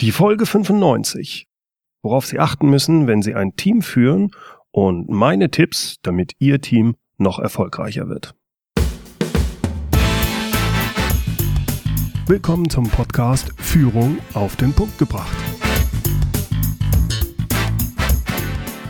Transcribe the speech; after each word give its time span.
Die 0.00 0.12
Folge 0.12 0.46
95. 0.46 1.48
Worauf 2.04 2.24
Sie 2.24 2.38
achten 2.38 2.70
müssen, 2.70 3.08
wenn 3.08 3.20
Sie 3.20 3.34
ein 3.34 3.56
Team 3.56 3.82
führen 3.82 4.30
und 4.70 5.08
meine 5.08 5.50
Tipps, 5.50 5.96
damit 6.02 6.34
Ihr 6.38 6.60
Team 6.60 6.94
noch 7.16 7.40
erfolgreicher 7.40 8.08
wird. 8.08 8.36
Willkommen 12.28 12.70
zum 12.70 12.88
Podcast 12.88 13.52
Führung 13.56 14.18
auf 14.34 14.54
den 14.54 14.72
Punkt 14.72 14.96
gebracht. 14.98 15.36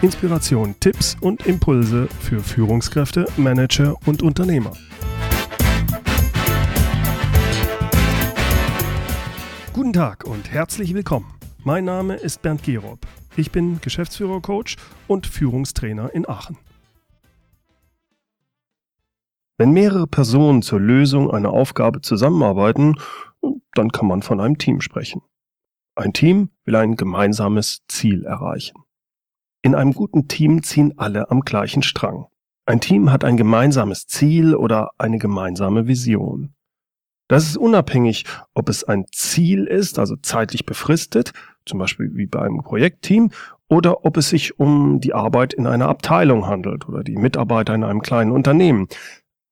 Inspiration, 0.03 0.75
Tipps 0.79 1.17
und 1.23 1.47
Impulse 1.47 2.09
für 2.21 2.41
Führungskräfte, 2.41 3.25
Manager 3.39 3.97
und 4.05 4.23
Unternehmer. 4.23 4.75
Guten 9.79 9.93
Tag 9.93 10.25
und 10.25 10.51
herzlich 10.51 10.93
willkommen. 10.93 11.33
Mein 11.63 11.85
Name 11.85 12.17
ist 12.17 12.43
Bernd 12.43 12.65
Gerob. 12.65 12.99
Ich 13.37 13.53
bin 13.53 13.81
Geschäftsführer-Coach 13.81 14.75
und 15.07 15.29
Führungstrainer 15.29 16.13
in 16.13 16.29
Aachen. 16.29 16.59
Wenn 19.57 19.71
mehrere 19.71 20.09
Personen 20.09 20.63
zur 20.63 20.81
Lösung 20.81 21.31
einer 21.31 21.51
Aufgabe 21.51 22.01
zusammenarbeiten, 22.01 22.97
dann 23.75 23.93
kann 23.93 24.09
man 24.09 24.23
von 24.23 24.41
einem 24.41 24.59
Team 24.59 24.81
sprechen. 24.81 25.23
Ein 25.95 26.13
Team 26.13 26.51
will 26.65 26.75
ein 26.75 26.97
gemeinsames 26.97 27.83
Ziel 27.87 28.25
erreichen. 28.25 28.83
In 29.63 29.77
einem 29.77 29.93
guten 29.93 30.27
Team 30.27 30.65
ziehen 30.65 30.95
alle 30.97 31.31
am 31.31 31.43
gleichen 31.43 31.85
Strang. 31.85 32.27
Ein 32.67 32.81
Team 32.81 33.13
hat 33.13 33.23
ein 33.23 33.37
gemeinsames 33.37 34.09
Ziel 34.09 34.57
oder 34.57 34.91
eine 34.99 35.19
gemeinsame 35.19 35.87
Vision. 35.87 36.53
Das 37.29 37.45
ist 37.45 37.59
unabhängig, 37.59 38.25
ob 38.55 38.69
es 38.69 38.85
ein 38.85 39.05
Ziel 39.13 39.65
ist, 39.65 39.99
also 39.99 40.17
zeitlich 40.17 40.65
befristet, 40.65 41.33
zum 41.67 41.79
Beispiel 41.79 42.11
wie 42.15 42.27
bei 42.27 42.41
einem 42.41 42.63
Projektteam, 42.63 43.31
oder 43.69 44.07
ob 44.07 44.17
es 44.17 44.31
sich 44.31 44.59
um 44.59 45.01
die 45.01 45.13
Arbeit 45.13 45.53
in 45.53 45.67
einer 45.67 45.89
Abteilung 45.89 46.47
handelt 46.47 46.89
oder 46.89 47.05
die 47.05 47.17
Mitarbeiter 47.17 47.75
in 47.75 47.85
einem 47.85 48.01
kleinen 48.01 48.33
Unternehmen. 48.33 48.89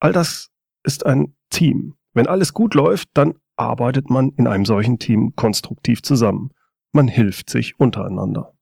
All 0.00 0.12
das 0.12 0.50
ist 0.84 1.04
ein 1.04 1.34
Team. 1.50 1.94
Wenn 2.14 2.26
alles 2.26 2.54
gut 2.54 2.74
läuft, 2.74 3.10
dann 3.12 3.34
arbeitet 3.56 4.08
man 4.08 4.30
in 4.30 4.46
einem 4.46 4.64
solchen 4.64 4.98
Team 4.98 5.34
konstruktiv 5.36 6.02
zusammen. 6.02 6.50
Man 6.92 7.08
hilft 7.08 7.50
sich 7.50 7.78
untereinander. 7.78 8.54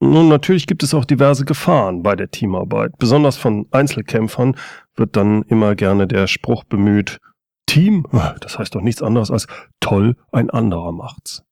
Nun, 0.00 0.28
natürlich 0.28 0.66
gibt 0.66 0.82
es 0.82 0.94
auch 0.94 1.04
diverse 1.04 1.44
Gefahren 1.44 2.02
bei 2.02 2.16
der 2.16 2.30
Teamarbeit. 2.30 2.92
Besonders 2.98 3.36
von 3.36 3.66
Einzelkämpfern 3.70 4.56
wird 4.96 5.16
dann 5.16 5.42
immer 5.44 5.74
gerne 5.74 6.06
der 6.06 6.26
Spruch 6.26 6.64
bemüht, 6.64 7.20
Team, 7.66 8.06
das 8.40 8.58
heißt 8.58 8.74
doch 8.74 8.80
nichts 8.80 9.02
anderes 9.02 9.30
als 9.30 9.46
toll, 9.80 10.16
ein 10.32 10.50
anderer 10.50 10.92
macht's. 10.92 11.42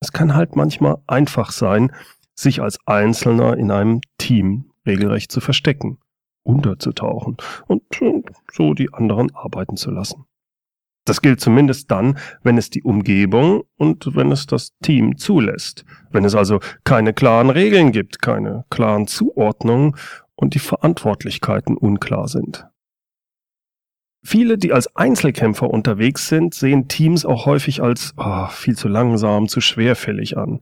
Es 0.00 0.12
kann 0.12 0.34
halt 0.34 0.54
manchmal 0.54 0.98
einfach 1.06 1.50
sein, 1.50 1.92
sich 2.34 2.60
als 2.60 2.78
Einzelner 2.86 3.56
in 3.56 3.70
einem 3.70 4.00
Team 4.18 4.72
regelrecht 4.86 5.32
zu 5.32 5.40
verstecken, 5.40 5.98
unterzutauchen 6.42 7.36
und 7.66 7.82
so 8.52 8.74
die 8.74 8.92
anderen 8.92 9.34
arbeiten 9.34 9.76
zu 9.76 9.90
lassen. 9.90 10.26
Das 11.06 11.20
gilt 11.20 11.40
zumindest 11.40 11.90
dann, 11.90 12.18
wenn 12.42 12.56
es 12.56 12.70
die 12.70 12.82
Umgebung 12.82 13.64
und 13.76 14.16
wenn 14.16 14.32
es 14.32 14.46
das 14.46 14.72
Team 14.82 15.18
zulässt. 15.18 15.84
Wenn 16.10 16.24
es 16.24 16.34
also 16.34 16.60
keine 16.84 17.12
klaren 17.12 17.50
Regeln 17.50 17.92
gibt, 17.92 18.22
keine 18.22 18.64
klaren 18.70 19.06
Zuordnungen 19.06 19.96
und 20.34 20.54
die 20.54 20.60
Verantwortlichkeiten 20.60 21.76
unklar 21.76 22.28
sind. 22.28 22.66
Viele, 24.26 24.56
die 24.56 24.72
als 24.72 24.96
Einzelkämpfer 24.96 25.68
unterwegs 25.68 26.28
sind, 26.28 26.54
sehen 26.54 26.88
Teams 26.88 27.26
auch 27.26 27.44
häufig 27.44 27.82
als 27.82 28.14
oh, 28.16 28.46
viel 28.46 28.74
zu 28.74 28.88
langsam, 28.88 29.48
zu 29.48 29.60
schwerfällig 29.60 30.38
an. 30.38 30.60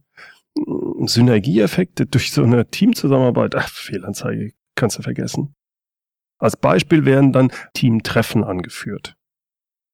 Synergieeffekte 1.06 2.06
durch 2.06 2.33
so 2.33 2.42
eine 2.42 2.68
Teamzusammenarbeit, 2.68 3.55
ach, 3.55 3.68
Fehlanzeige, 3.68 4.52
kannst 4.74 4.98
du 4.98 5.02
vergessen. 5.02 5.55
Als 6.38 6.56
Beispiel 6.56 7.05
werden 7.05 7.33
dann 7.33 7.52
Teamtreffen 7.72 8.42
angeführt. 8.42 9.14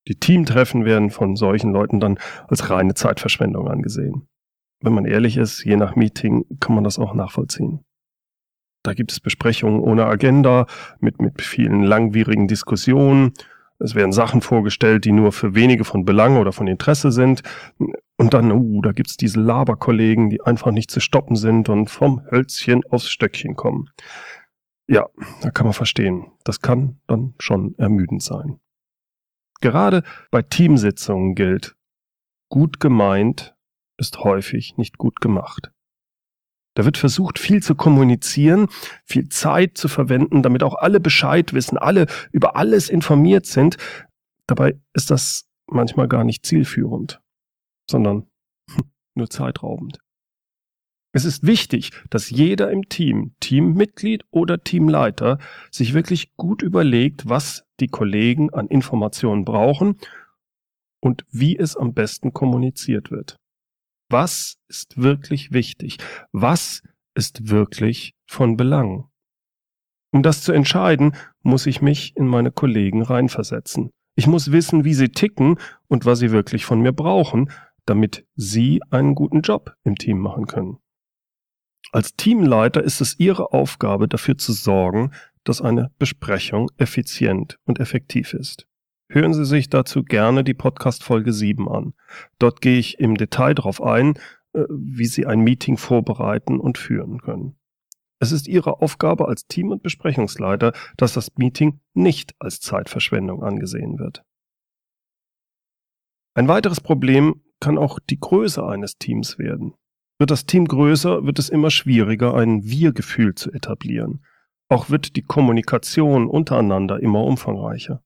Die 0.08 0.14
Teamtreffen 0.14 0.86
werden 0.86 1.10
von 1.10 1.36
solchen 1.36 1.70
Leuten 1.70 2.00
dann 2.00 2.18
als 2.48 2.70
reine 2.70 2.94
Zeitverschwendung 2.94 3.68
angesehen. 3.68 4.28
Wenn 4.80 4.94
man 4.94 5.04
ehrlich 5.04 5.36
ist, 5.36 5.62
je 5.62 5.76
nach 5.76 5.94
Meeting 5.94 6.46
kann 6.58 6.74
man 6.74 6.84
das 6.84 6.98
auch 6.98 7.12
nachvollziehen. 7.12 7.84
Da 8.82 8.94
gibt 8.94 9.12
es 9.12 9.20
Besprechungen 9.20 9.80
ohne 9.80 10.06
Agenda, 10.06 10.66
mit, 11.00 11.20
mit 11.20 11.42
vielen 11.42 11.82
langwierigen 11.82 12.48
Diskussionen 12.48 13.34
es 13.78 13.94
werden 13.94 14.12
Sachen 14.12 14.40
vorgestellt, 14.40 15.04
die 15.04 15.12
nur 15.12 15.32
für 15.32 15.54
wenige 15.54 15.84
von 15.84 16.04
Belang 16.04 16.36
oder 16.36 16.52
von 16.52 16.66
Interesse 16.66 17.12
sind. 17.12 17.42
Und 18.16 18.34
dann, 18.34 18.50
uh, 18.50 18.82
da 18.82 18.92
gibt's 18.92 19.16
diese 19.16 19.40
Laberkollegen, 19.40 20.30
die 20.30 20.40
einfach 20.40 20.72
nicht 20.72 20.90
zu 20.90 21.00
stoppen 21.00 21.36
sind 21.36 21.68
und 21.68 21.88
vom 21.88 22.22
Hölzchen 22.30 22.82
aufs 22.90 23.08
Stöckchen 23.08 23.54
kommen. 23.54 23.90
Ja, 24.88 25.06
da 25.42 25.50
kann 25.50 25.66
man 25.66 25.74
verstehen. 25.74 26.32
Das 26.44 26.60
kann 26.60 27.00
dann 27.06 27.34
schon 27.38 27.74
ermüdend 27.78 28.22
sein. 28.22 28.58
Gerade 29.60 30.02
bei 30.30 30.42
Teamsitzungen 30.42 31.34
gilt, 31.34 31.76
gut 32.48 32.80
gemeint 32.80 33.54
ist 33.96 34.18
häufig 34.20 34.76
nicht 34.76 34.98
gut 34.98 35.20
gemacht. 35.20 35.72
Da 36.78 36.84
wird 36.84 36.96
versucht, 36.96 37.40
viel 37.40 37.60
zu 37.60 37.74
kommunizieren, 37.74 38.68
viel 39.04 39.28
Zeit 39.30 39.76
zu 39.76 39.88
verwenden, 39.88 40.44
damit 40.44 40.62
auch 40.62 40.76
alle 40.76 41.00
Bescheid 41.00 41.52
wissen, 41.52 41.76
alle 41.76 42.06
über 42.30 42.54
alles 42.54 42.88
informiert 42.88 43.46
sind. 43.46 43.78
Dabei 44.46 44.78
ist 44.94 45.10
das 45.10 45.48
manchmal 45.66 46.06
gar 46.06 46.22
nicht 46.22 46.46
zielführend, 46.46 47.20
sondern 47.90 48.28
nur 49.16 49.28
zeitraubend. 49.28 49.98
Es 51.10 51.24
ist 51.24 51.44
wichtig, 51.44 51.90
dass 52.10 52.30
jeder 52.30 52.70
im 52.70 52.88
Team, 52.88 53.34
Teammitglied 53.40 54.22
oder 54.30 54.62
Teamleiter, 54.62 55.38
sich 55.72 55.94
wirklich 55.94 56.36
gut 56.36 56.62
überlegt, 56.62 57.28
was 57.28 57.64
die 57.80 57.88
Kollegen 57.88 58.54
an 58.54 58.68
Informationen 58.68 59.44
brauchen 59.44 59.96
und 61.00 61.24
wie 61.32 61.58
es 61.58 61.76
am 61.76 61.92
besten 61.92 62.32
kommuniziert 62.32 63.10
wird. 63.10 63.36
Was 64.10 64.56
ist 64.68 64.96
wirklich 64.96 65.52
wichtig? 65.52 65.98
Was 66.32 66.82
ist 67.14 67.50
wirklich 67.50 68.14
von 68.26 68.56
Belang? 68.56 69.08
Um 70.12 70.22
das 70.22 70.42
zu 70.42 70.52
entscheiden, 70.52 71.14
muss 71.42 71.66
ich 71.66 71.82
mich 71.82 72.16
in 72.16 72.26
meine 72.26 72.50
Kollegen 72.50 73.02
reinversetzen. 73.02 73.90
Ich 74.16 74.26
muss 74.26 74.50
wissen, 74.50 74.84
wie 74.84 74.94
sie 74.94 75.10
ticken 75.10 75.58
und 75.88 76.06
was 76.06 76.20
sie 76.20 76.30
wirklich 76.30 76.64
von 76.64 76.80
mir 76.80 76.92
brauchen, 76.92 77.50
damit 77.84 78.26
sie 78.34 78.80
einen 78.90 79.14
guten 79.14 79.42
Job 79.42 79.76
im 79.84 79.96
Team 79.96 80.18
machen 80.18 80.46
können. 80.46 80.78
Als 81.92 82.14
Teamleiter 82.16 82.82
ist 82.82 83.00
es 83.00 83.18
Ihre 83.18 83.52
Aufgabe, 83.52 84.08
dafür 84.08 84.36
zu 84.36 84.52
sorgen, 84.52 85.12
dass 85.44 85.62
eine 85.62 85.90
Besprechung 85.98 86.70
effizient 86.76 87.58
und 87.64 87.80
effektiv 87.80 88.34
ist. 88.34 88.67
Hören 89.10 89.32
Sie 89.32 89.46
sich 89.46 89.70
dazu 89.70 90.04
gerne 90.04 90.44
die 90.44 90.52
Podcast 90.52 91.02
Folge 91.02 91.32
7 91.32 91.66
an. 91.66 91.94
Dort 92.38 92.60
gehe 92.60 92.78
ich 92.78 93.00
im 93.00 93.16
Detail 93.16 93.54
darauf 93.54 93.82
ein, 93.82 94.18
äh, 94.52 94.64
wie 94.68 95.06
Sie 95.06 95.24
ein 95.24 95.40
Meeting 95.40 95.78
vorbereiten 95.78 96.60
und 96.60 96.76
führen 96.76 97.22
können. 97.22 97.58
Es 98.20 98.32
ist 98.32 98.48
Ihre 98.48 98.82
Aufgabe 98.82 99.26
als 99.26 99.46
Team- 99.46 99.70
und 99.70 99.82
Besprechungsleiter, 99.82 100.74
dass 100.98 101.14
das 101.14 101.34
Meeting 101.36 101.80
nicht 101.94 102.34
als 102.38 102.60
Zeitverschwendung 102.60 103.42
angesehen 103.42 103.98
wird. 103.98 104.24
Ein 106.34 106.48
weiteres 106.48 106.82
Problem 106.82 107.42
kann 107.60 107.78
auch 107.78 107.98
die 108.00 108.20
Größe 108.20 108.62
eines 108.62 108.98
Teams 108.98 109.38
werden. 109.38 109.74
Wird 110.18 110.30
das 110.30 110.44
Team 110.44 110.66
größer, 110.66 111.24
wird 111.24 111.38
es 111.38 111.48
immer 111.48 111.70
schwieriger, 111.70 112.34
ein 112.34 112.64
Wir-Gefühl 112.64 113.34
zu 113.36 113.52
etablieren. 113.52 114.22
Auch 114.68 114.90
wird 114.90 115.16
die 115.16 115.22
Kommunikation 115.22 116.28
untereinander 116.28 117.00
immer 117.00 117.24
umfangreicher. 117.24 118.02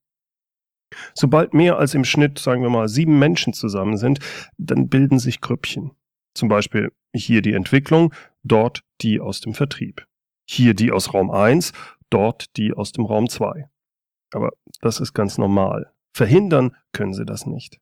Sobald 1.15 1.55
mehr 1.55 1.79
als 1.79 1.95
im 1.95 2.05
Schnitt, 2.05 2.39
sagen 2.39 2.63
wir 2.63 2.71
mal, 2.71 2.89
sieben 2.89 3.19
Menschen 3.19 3.53
zusammen 3.53 3.97
sind, 3.97 4.19
dann 4.59 4.89
bilden 4.89 5.19
sich 5.19 5.41
Grüppchen. 5.41 5.93
Zum 6.35 6.49
Beispiel 6.49 6.93
hier 7.15 7.43
die 7.43 7.53
Entwicklung, 7.53 8.13
dort 8.43 8.83
die 9.01 9.21
aus 9.21 9.41
dem 9.41 9.55
Vertrieb. 9.55 10.07
Hier 10.49 10.75
die 10.75 10.91
aus 10.91 11.13
Raum 11.15 11.31
1, 11.31 11.73
dort 12.11 12.57
die 12.57 12.73
aus 12.73 12.93
dem 12.93 13.05
Raum 13.05 13.29
2. 13.29 13.69
Aber 14.33 14.51
das 14.81 15.01
ist 15.01 15.13
ganz 15.13 15.39
normal. 15.39 15.93
Verhindern 16.15 16.75
können 16.93 17.15
sie 17.15 17.25
das 17.25 17.47
nicht. 17.47 17.79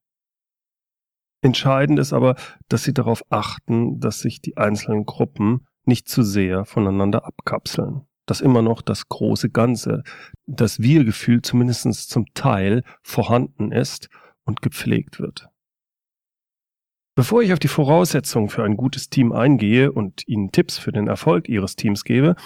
Entscheidend 1.43 1.99
ist 1.99 2.13
aber, 2.13 2.37
dass 2.69 2.85
sie 2.85 2.93
darauf 2.93 3.23
achten, 3.31 3.99
dass 4.01 4.21
sich 4.21 4.43
die 4.43 4.57
einzelnen 4.57 5.07
Gruppen 5.07 5.67
nicht 5.85 6.09
zu 6.09 6.23
sehr 6.23 6.65
voneinander 6.67 7.25
abkapseln 7.25 8.07
dass 8.31 8.41
immer 8.41 8.63
noch 8.63 8.81
das 8.81 9.09
große 9.09 9.51
Ganze, 9.51 10.05
das 10.47 10.79
Wir-Gefühl 10.79 11.43
zumindest 11.43 12.09
zum 12.09 12.33
Teil 12.33 12.85
vorhanden 13.03 13.73
ist 13.73 14.09
und 14.45 14.63
gepflegt 14.63 15.19
wird. 15.19 15.49
Bevor 17.17 17.43
ich 17.43 17.53
auf 17.53 17.59
die 17.59 17.69
Voraussetzungen 17.69 18.49
für 18.49 18.63
ein 18.63 18.77
gutes 18.77 19.11
Team 19.11 19.33
eingehe 19.33 19.91
und 19.93 20.27
Ihnen 20.29 20.53
Tipps 20.53 20.79
für 20.79 20.93
den 20.93 21.09
Erfolg 21.09 21.49
Ihres 21.49 21.75
Teams 21.75 22.05
gebe, 22.05 22.37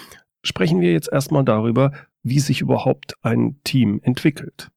sprechen 0.43 0.81
wir 0.81 0.91
jetzt 0.91 1.13
erstmal 1.13 1.45
darüber, 1.45 1.93
wie 2.23 2.41
sich 2.41 2.63
überhaupt 2.63 3.15
ein 3.23 3.61
Team 3.65 4.01
entwickelt. 4.03 4.71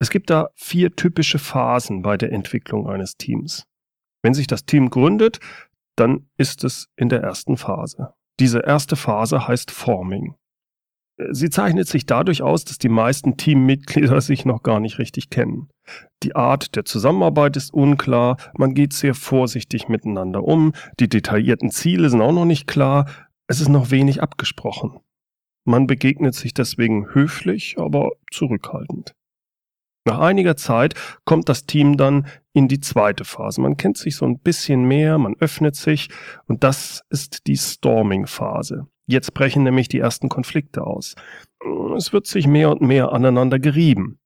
Es 0.00 0.08
gibt 0.08 0.30
da 0.30 0.48
vier 0.54 0.96
typische 0.96 1.38
Phasen 1.38 2.00
bei 2.00 2.16
der 2.16 2.32
Entwicklung 2.32 2.88
eines 2.88 3.18
Teams. 3.18 3.66
Wenn 4.22 4.32
sich 4.32 4.46
das 4.46 4.64
Team 4.64 4.88
gründet, 4.88 5.38
dann 5.96 6.30
ist 6.38 6.64
es 6.64 6.88
in 6.96 7.10
der 7.10 7.22
ersten 7.22 7.58
Phase. 7.58 8.14
Diese 8.40 8.60
erste 8.60 8.96
Phase 8.96 9.46
heißt 9.46 9.70
Forming. 9.70 10.34
Sie 11.30 11.50
zeichnet 11.50 11.86
sich 11.86 12.06
dadurch 12.06 12.40
aus, 12.40 12.64
dass 12.64 12.78
die 12.78 12.88
meisten 12.88 13.36
Teammitglieder 13.36 14.20
sich 14.22 14.46
noch 14.46 14.62
gar 14.62 14.80
nicht 14.80 14.98
richtig 14.98 15.28
kennen. 15.28 15.68
Die 16.22 16.34
Art 16.34 16.74
der 16.74 16.86
Zusammenarbeit 16.86 17.58
ist 17.58 17.74
unklar, 17.74 18.38
man 18.56 18.72
geht 18.72 18.94
sehr 18.94 19.14
vorsichtig 19.14 19.88
miteinander 19.88 20.42
um, 20.42 20.72
die 20.98 21.08
detaillierten 21.08 21.70
Ziele 21.70 22.08
sind 22.08 22.22
auch 22.22 22.32
noch 22.32 22.46
nicht 22.46 22.66
klar, 22.66 23.06
es 23.46 23.60
ist 23.60 23.68
noch 23.68 23.90
wenig 23.90 24.22
abgesprochen. 24.22 25.00
Man 25.66 25.86
begegnet 25.86 26.34
sich 26.34 26.54
deswegen 26.54 27.12
höflich, 27.12 27.76
aber 27.78 28.12
zurückhaltend. 28.30 29.14
Nach 30.06 30.18
einiger 30.18 30.56
Zeit 30.56 30.94
kommt 31.26 31.50
das 31.50 31.66
Team 31.66 31.98
dann 31.98 32.26
in 32.52 32.68
die 32.68 32.80
zweite 32.80 33.24
Phase. 33.24 33.60
Man 33.60 33.76
kennt 33.76 33.98
sich 33.98 34.16
so 34.16 34.26
ein 34.26 34.38
bisschen 34.38 34.84
mehr, 34.84 35.18
man 35.18 35.36
öffnet 35.38 35.76
sich 35.76 36.08
und 36.46 36.64
das 36.64 37.02
ist 37.10 37.46
die 37.46 37.56
Storming-Phase. 37.56 38.86
Jetzt 39.06 39.34
brechen 39.34 39.62
nämlich 39.62 39.88
die 39.88 39.98
ersten 39.98 40.28
Konflikte 40.28 40.84
aus. 40.84 41.14
Es 41.96 42.12
wird 42.12 42.26
sich 42.26 42.46
mehr 42.46 42.70
und 42.70 42.80
mehr 42.80 43.12
aneinander 43.12 43.58
gerieben. 43.58 44.18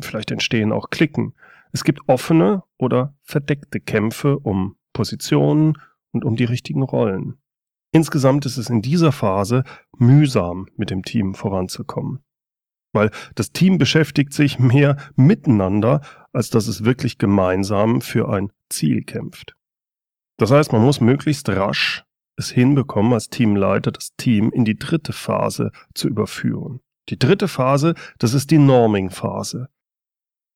Vielleicht 0.00 0.30
entstehen 0.30 0.72
auch 0.72 0.90
Klicken. 0.90 1.34
Es 1.72 1.84
gibt 1.84 2.08
offene 2.08 2.62
oder 2.78 3.14
verdeckte 3.22 3.80
Kämpfe 3.80 4.38
um 4.38 4.76
Positionen 4.92 5.78
und 6.12 6.24
um 6.24 6.36
die 6.36 6.44
richtigen 6.44 6.82
Rollen. 6.82 7.38
Insgesamt 7.92 8.46
ist 8.46 8.56
es 8.56 8.70
in 8.70 8.80
dieser 8.80 9.12
Phase 9.12 9.64
mühsam, 9.98 10.66
mit 10.76 10.90
dem 10.90 11.02
Team 11.02 11.34
voranzukommen 11.34 12.22
weil 12.92 13.10
das 13.34 13.52
Team 13.52 13.78
beschäftigt 13.78 14.32
sich 14.32 14.58
mehr 14.58 14.96
miteinander, 15.16 16.00
als 16.32 16.50
dass 16.50 16.68
es 16.68 16.84
wirklich 16.84 17.18
gemeinsam 17.18 18.00
für 18.00 18.28
ein 18.28 18.50
Ziel 18.68 19.02
kämpft. 19.04 19.54
Das 20.38 20.50
heißt, 20.50 20.72
man 20.72 20.82
muss 20.82 21.00
möglichst 21.00 21.48
rasch 21.48 22.04
es 22.36 22.50
hinbekommen, 22.50 23.12
als 23.12 23.28
Teamleiter 23.28 23.92
das 23.92 24.14
Team 24.16 24.50
in 24.52 24.64
die 24.64 24.78
dritte 24.78 25.12
Phase 25.12 25.70
zu 25.94 26.08
überführen. 26.08 26.80
Die 27.10 27.18
dritte 27.18 27.46
Phase, 27.46 27.94
das 28.18 28.32
ist 28.32 28.50
die 28.50 28.58
Norming-Phase. 28.58 29.68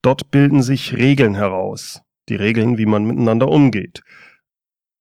Dort 0.03 0.31
bilden 0.31 0.63
sich 0.63 0.97
Regeln 0.97 1.35
heraus, 1.35 2.01
die 2.29 2.37
Regeln, 2.37 2.79
wie 2.79 2.87
man 2.87 3.05
miteinander 3.05 3.49
umgeht 3.49 4.03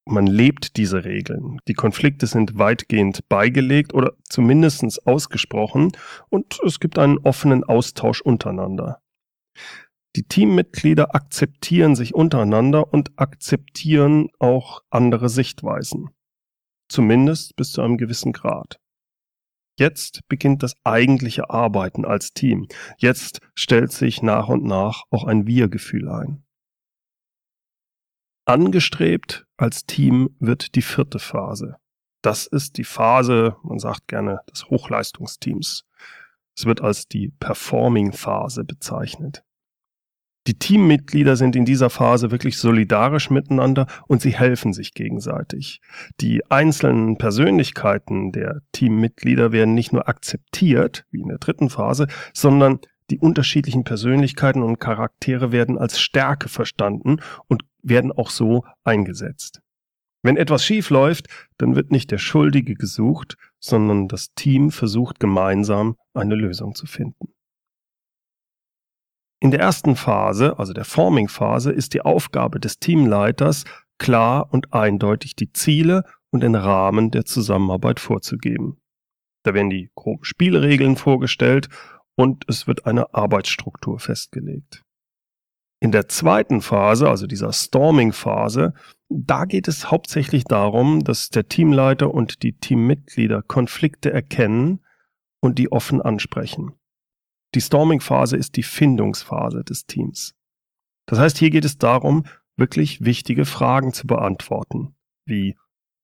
man 0.06 0.28
lebt 0.28 0.78
diese 0.78 1.04
Regeln. 1.04 1.60
Die 1.68 1.74
Konflikte 1.74 2.28
sind 2.28 2.58
weitgehend 2.58 3.28
beigelegt 3.28 3.94
oder 3.94 4.14
zumindest 4.30 5.06
ausgesprochen 5.08 5.92
und 6.30 6.60
es 6.66 6.80
gibt 6.80 7.00
einen 7.00 7.18
offenen 7.20 7.64
Austausch 7.64 8.22
untereinander. 8.22 9.02
Die 10.16 10.24
Teammitglieder 10.24 11.14
akzeptieren 11.14 11.96
sich 11.96 12.14
untereinander 12.14 12.94
und 12.94 13.12
akzeptieren 13.18 14.30
auch 14.40 14.82
andere 14.90 15.28
Sichtweisen. 15.28 16.10
Zumindest 16.88 17.56
bis 17.56 17.72
zu 17.72 17.82
einem 17.82 17.98
gewissen 17.98 18.32
Grad. 18.32 18.80
Jetzt 19.78 20.22
beginnt 20.30 20.64
das 20.64 20.76
eigentliche 20.86 21.50
Arbeiten 21.50 22.06
als 22.06 22.34
Team. 22.34 22.68
Jetzt 22.98 23.42
stellt 23.56 23.92
sich 23.92 24.22
nach 24.22 24.48
und 24.48 24.64
nach 24.64 25.04
auch 25.10 25.26
ein 25.26 25.48
Wir-Gefühl 25.48 26.08
ein. 26.08 26.45
Angestrebt 28.46 29.48
als 29.58 29.88
Team 29.88 30.30
wird 30.40 30.76
die 30.76 30.84
vierte 30.84 31.18
Phase. 31.18 31.78
Das 32.22 32.46
ist 32.46 32.78
die 32.78 32.84
Phase, 32.84 33.56
man 33.64 33.80
sagt 33.80 34.08
gerne, 34.08 34.40
des 34.52 34.66
Hochleistungsteams. 34.70 35.84
Es 36.56 36.66
wird 36.66 36.80
als 36.80 37.08
die 37.08 37.30
Performing-Phase 37.40 38.64
bezeichnet. 38.64 39.44
Die 40.48 40.60
Teammitglieder 40.60 41.38
sind 41.38 41.56
in 41.56 41.66
dieser 41.66 41.90
Phase 41.90 42.30
wirklich 42.30 42.60
solidarisch 42.60 43.32
miteinander 43.32 43.88
und 44.08 44.22
sie 44.22 44.36
helfen 44.36 44.74
sich 44.74 44.94
gegenseitig. 44.94 45.82
Die 46.22 46.46
einzelnen 46.52 47.18
Persönlichkeiten 47.18 48.32
der 48.32 48.62
Teammitglieder 48.74 49.52
werden 49.52 49.74
nicht 49.74 49.92
nur 49.92 50.08
akzeptiert, 50.08 51.06
wie 51.10 51.22
in 51.22 51.30
der 51.30 51.40
dritten 51.40 51.72
Phase, 51.72 52.06
sondern 52.32 52.80
die 53.10 53.20
unterschiedlichen 53.20 53.84
Persönlichkeiten 53.84 54.62
und 54.62 54.80
Charaktere 54.80 55.52
werden 55.52 55.78
als 55.80 56.00
Stärke 56.00 56.50
verstanden 56.50 57.18
und 57.48 57.64
werden 57.86 58.12
auch 58.12 58.30
so 58.30 58.66
eingesetzt. 58.84 59.62
Wenn 60.24 60.38
etwas 60.38 60.66
schief 60.66 60.90
läuft, 60.90 61.28
dann 61.58 61.76
wird 61.76 61.92
nicht 61.92 62.10
der 62.10 62.18
Schuldige 62.18 62.74
gesucht, 62.74 63.38
sondern 63.60 64.08
das 64.08 64.34
Team 64.34 64.72
versucht 64.72 65.20
gemeinsam 65.20 65.98
eine 66.14 66.36
Lösung 66.36 66.74
zu 66.74 66.88
finden. 66.88 67.28
In 69.40 69.52
der 69.52 69.60
ersten 69.60 69.96
Phase, 69.96 70.58
also 70.58 70.74
der 70.74 70.86
Forming-Phase, 70.86 71.72
ist 71.72 71.94
die 71.94 72.02
Aufgabe 72.02 72.60
des 72.60 72.80
Teamleiters, 72.80 73.66
klar 74.00 74.52
und 74.52 74.74
eindeutig 74.74 75.36
die 75.36 75.52
Ziele 75.52 76.04
und 76.32 76.42
den 76.42 76.56
Rahmen 76.56 77.12
der 77.12 77.26
Zusammenarbeit 77.26 78.00
vorzugeben. 78.00 78.82
Da 79.44 79.54
werden 79.54 79.70
die 79.70 79.92
groben 79.94 80.24
Spielregeln 80.24 80.96
vorgestellt 80.96 81.70
und 82.16 82.46
es 82.48 82.66
wird 82.66 82.88
eine 82.88 83.14
Arbeitsstruktur 83.14 84.00
festgelegt. 84.00 84.85
In 85.80 85.92
der 85.92 86.08
zweiten 86.08 86.62
Phase, 86.62 87.10
also 87.10 87.28
dieser 87.28 87.52
Storming-Phase, 87.52 88.74
da 89.10 89.46
geht 89.46 89.68
es 89.68 89.92
hauptsächlich 89.92 90.46
darum, 90.46 91.04
dass 91.04 91.30
der 91.30 91.48
Teamleiter 91.48 92.14
und 92.14 92.44
die 92.44 92.54
Teammitglieder 92.58 93.44
Konflikte 93.44 94.12
erkennen 94.12 94.84
und 95.42 95.60
die 95.60 95.72
offen 95.72 96.02
ansprechen. 96.02 96.74
Die 97.54 97.62
Storming-Phase 97.62 98.36
ist 98.36 98.56
die 98.56 98.64
Findungsphase 98.64 99.64
des 99.64 99.86
Teams. 99.86 100.34
Das 101.06 101.20
heißt, 101.20 101.38
hier 101.38 101.52
geht 101.52 101.66
es 101.66 101.78
darum, 101.78 102.26
wirklich 102.58 103.04
wichtige 103.04 103.46
Fragen 103.46 103.94
zu 103.94 104.08
beantworten, 104.08 104.96
wie 105.26 105.56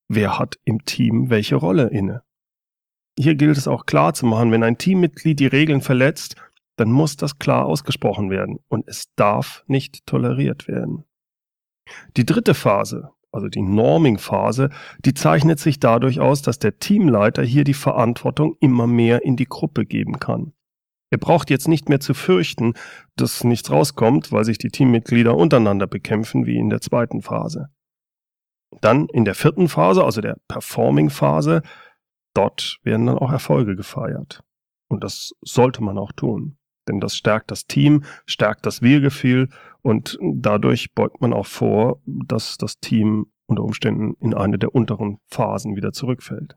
wer 0.08 0.38
hat 0.38 0.58
im 0.64 0.84
Team 0.84 1.30
welche 1.30 1.56
Rolle 1.56 1.88
inne? 1.88 2.22
Hier 3.18 3.34
gilt 3.34 3.58
es 3.58 3.68
auch 3.68 3.84
klar 3.84 4.14
zu 4.14 4.26
machen, 4.26 4.52
wenn 4.52 4.62
ein 4.62 4.78
Teammitglied 4.78 5.38
die 5.40 5.46
Regeln 5.46 5.80
verletzt, 5.80 6.36
dann 6.82 6.90
muss 6.90 7.16
das 7.16 7.38
klar 7.38 7.66
ausgesprochen 7.66 8.28
werden 8.28 8.58
und 8.66 8.88
es 8.88 9.04
darf 9.14 9.62
nicht 9.68 10.04
toleriert 10.04 10.66
werden. 10.66 11.04
Die 12.16 12.26
dritte 12.26 12.54
Phase, 12.54 13.10
also 13.30 13.46
die 13.46 13.62
Norming-Phase, 13.62 14.70
die 15.04 15.14
zeichnet 15.14 15.60
sich 15.60 15.78
dadurch 15.78 16.18
aus, 16.18 16.42
dass 16.42 16.58
der 16.58 16.80
Teamleiter 16.80 17.44
hier 17.44 17.62
die 17.62 17.72
Verantwortung 17.72 18.56
immer 18.58 18.88
mehr 18.88 19.22
in 19.22 19.36
die 19.36 19.46
Gruppe 19.46 19.84
geben 19.86 20.18
kann. 20.18 20.54
Er 21.12 21.18
braucht 21.18 21.50
jetzt 21.50 21.68
nicht 21.68 21.88
mehr 21.88 22.00
zu 22.00 22.14
fürchten, 22.14 22.74
dass 23.14 23.44
nichts 23.44 23.70
rauskommt, 23.70 24.32
weil 24.32 24.44
sich 24.44 24.58
die 24.58 24.70
Teammitglieder 24.70 25.36
untereinander 25.36 25.86
bekämpfen, 25.86 26.46
wie 26.46 26.56
in 26.56 26.68
der 26.68 26.80
zweiten 26.80 27.22
Phase. 27.22 27.68
Dann 28.80 29.06
in 29.06 29.24
der 29.24 29.36
vierten 29.36 29.68
Phase, 29.68 30.02
also 30.02 30.20
der 30.20 30.38
Performing-Phase, 30.48 31.62
dort 32.34 32.80
werden 32.82 33.06
dann 33.06 33.18
auch 33.18 33.30
Erfolge 33.30 33.76
gefeiert. 33.76 34.42
Und 34.88 35.04
das 35.04 35.32
sollte 35.42 35.82
man 35.82 35.96
auch 35.96 36.10
tun. 36.10 36.58
Denn 36.88 37.00
das 37.00 37.16
stärkt 37.16 37.50
das 37.50 37.66
Team, 37.66 38.04
stärkt 38.26 38.66
das 38.66 38.82
Wir-Gefühl 38.82 39.48
und 39.82 40.18
dadurch 40.20 40.94
beugt 40.94 41.20
man 41.20 41.32
auch 41.32 41.46
vor, 41.46 42.00
dass 42.06 42.56
das 42.58 42.80
Team 42.80 43.26
unter 43.46 43.64
Umständen 43.64 44.14
in 44.20 44.34
eine 44.34 44.58
der 44.58 44.74
unteren 44.74 45.18
Phasen 45.28 45.76
wieder 45.76 45.92
zurückfällt. 45.92 46.56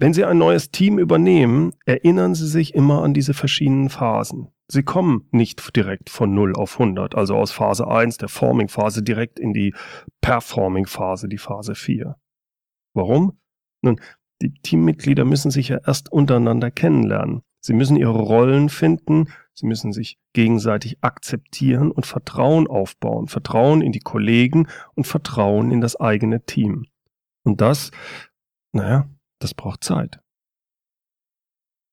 Wenn 0.00 0.12
Sie 0.14 0.24
ein 0.24 0.38
neues 0.38 0.70
Team 0.70 0.98
übernehmen, 0.98 1.72
erinnern 1.84 2.34
Sie 2.34 2.46
sich 2.46 2.74
immer 2.74 3.02
an 3.02 3.14
diese 3.14 3.34
verschiedenen 3.34 3.90
Phasen. 3.90 4.48
Sie 4.70 4.84
kommen 4.84 5.26
nicht 5.32 5.74
direkt 5.74 6.08
von 6.08 6.34
0 6.34 6.54
auf 6.54 6.74
100, 6.78 7.16
also 7.16 7.34
aus 7.36 7.50
Phase 7.50 7.88
1, 7.88 8.18
der 8.18 8.28
Forming-Phase, 8.28 9.02
direkt 9.02 9.40
in 9.40 9.52
die 9.52 9.74
Performing-Phase, 10.20 11.28
die 11.28 11.38
Phase 11.38 11.74
4. 11.74 12.16
Warum? 12.94 13.40
Nun, 13.82 14.00
die 14.40 14.52
Teammitglieder 14.52 15.24
müssen 15.24 15.50
sich 15.50 15.68
ja 15.68 15.78
erst 15.84 16.12
untereinander 16.12 16.70
kennenlernen. 16.70 17.42
Sie 17.68 17.74
müssen 17.74 17.98
ihre 17.98 18.18
Rollen 18.18 18.70
finden, 18.70 19.30
sie 19.52 19.66
müssen 19.66 19.92
sich 19.92 20.18
gegenseitig 20.32 21.04
akzeptieren 21.04 21.90
und 21.90 22.06
Vertrauen 22.06 22.66
aufbauen. 22.66 23.28
Vertrauen 23.28 23.82
in 23.82 23.92
die 23.92 24.00
Kollegen 24.00 24.68
und 24.94 25.06
Vertrauen 25.06 25.70
in 25.70 25.82
das 25.82 25.94
eigene 25.94 26.46
Team. 26.46 26.86
Und 27.44 27.60
das, 27.60 27.90
naja, 28.72 29.06
das 29.38 29.52
braucht 29.52 29.84
Zeit. 29.84 30.18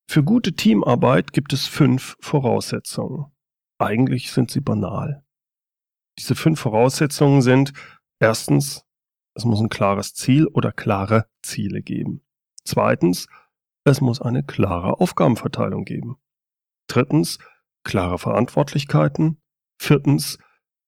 Für 0.09 0.23
gute 0.23 0.53
Teamarbeit 0.53 1.33
gibt 1.33 1.51
es 1.51 1.67
fünf 1.67 2.15
Voraussetzungen. 2.21 3.25
Eigentlich 3.77 4.31
sind 4.31 4.51
sie 4.51 4.61
banal. 4.61 5.25
Diese 6.17 6.35
fünf 6.35 6.61
Voraussetzungen 6.61 7.41
sind 7.41 7.73
erstens, 8.21 8.85
es 9.33 9.43
muss 9.43 9.59
ein 9.59 9.67
klares 9.67 10.13
Ziel 10.13 10.47
oder 10.47 10.71
klare 10.71 11.27
Ziele 11.41 11.81
geben. 11.81 12.21
Zweitens, 12.63 13.27
es 13.85 14.01
muss 14.01 14.21
eine 14.21 14.43
klare 14.43 14.99
Aufgabenverteilung 14.99 15.85
geben. 15.85 16.17
Drittens, 16.87 17.37
klare 17.83 18.17
Verantwortlichkeiten. 18.17 19.41
Viertens, 19.79 20.39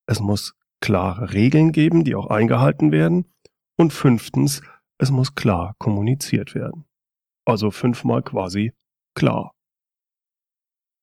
es 0.06 0.20
muss 0.20 0.54
klare 0.80 1.32
Regeln 1.32 1.72
geben, 1.72 2.04
die 2.04 2.14
auch 2.14 2.26
eingehalten 2.26 2.92
werden. 2.92 3.32
Und 3.76 3.92
fünftens, 3.92 4.62
es 4.98 5.10
muss 5.12 5.36
klar 5.36 5.76
kommuniziert 5.78 6.56
werden. 6.56 6.86
Also 7.46 7.70
fünfmal 7.70 8.22
quasi 8.22 8.72
klar. 9.14 9.54